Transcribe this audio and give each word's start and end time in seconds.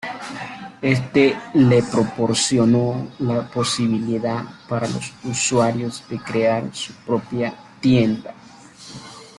Este 0.81 1.37
le 1.53 1.83
proporcionó 1.83 3.09
la 3.19 3.47
posibilidad 3.47 4.43
para 4.67 4.87
los 4.89 5.13
usuarios 5.25 6.03
de 6.09 6.17
crear 6.17 6.73
su 6.73 6.91
propia 7.05 7.53
tienda. 7.79 8.33